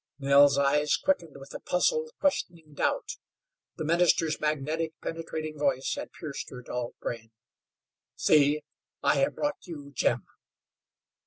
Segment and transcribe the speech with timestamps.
[0.17, 3.17] Nell's eyes quickened with a puzzled, questioning doubt.
[3.77, 7.29] The minister's magnetic, penetrating voice had pierced her dulled brain.
[8.15, 8.63] "See,
[9.03, 10.25] I have brought you Jim!"